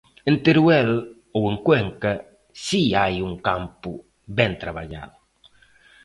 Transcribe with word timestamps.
En 0.29 0.35
Teruel 0.45 0.87
ou 1.39 1.43
en 1.51 1.57
Cuenca 1.65 2.13
si 2.65 2.81
hai 2.99 3.15
un 3.29 3.33
campo 3.47 3.91
ben 4.37 4.51
traballado. 4.63 5.15